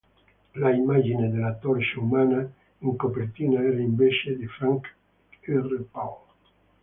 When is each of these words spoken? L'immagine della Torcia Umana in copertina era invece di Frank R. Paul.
L'immagine 0.55 1.29
della 1.29 1.53
Torcia 1.53 1.99
Umana 1.99 2.51
in 2.79 2.95
copertina 2.97 3.61
era 3.61 3.77
invece 3.79 4.35
di 4.35 4.47
Frank 4.47 4.91
R. 5.43 5.83
Paul. 5.91 6.17